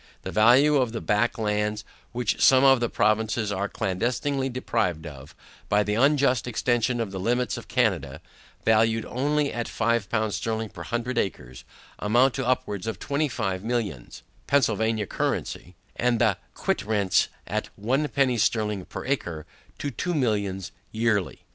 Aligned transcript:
The 0.23 0.31
value 0.31 0.77
of 0.77 0.93
the 0.93 0.99
back 0.99 1.37
lands 1.37 1.85
which 2.11 2.41
some 2.43 2.63
of 2.63 2.79
the 2.79 2.89
provinces 2.89 3.51
are 3.51 3.69
clandestinely 3.69 4.49
deprived 4.49 5.05
of, 5.05 5.35
by 5.69 5.83
the 5.83 5.93
unjust 5.93 6.47
extension 6.47 6.99
of 6.99 7.11
the 7.11 7.19
limits 7.19 7.55
of 7.55 7.67
Canada, 7.67 8.19
valued 8.65 9.05
only 9.05 9.53
at 9.53 9.67
five 9.67 10.09
pounds 10.09 10.37
sterling 10.37 10.69
per 10.69 10.81
hundred 10.81 11.19
acres, 11.19 11.65
amount 11.99 12.33
to 12.33 12.47
upwards 12.47 12.87
of 12.87 12.97
twenty 12.97 13.27
five 13.27 13.63
millions, 13.63 14.23
Pennsylvania 14.47 15.05
currency; 15.05 15.75
and 15.95 16.17
the 16.19 16.37
quit 16.55 16.83
rents 16.83 17.27
at 17.45 17.69
one 17.75 18.07
penny 18.07 18.39
sterling 18.39 18.85
per 18.85 19.05
acre, 19.05 19.45
to 19.77 19.91
two 19.91 20.15
millions 20.15 20.71
yearly. 20.91 21.43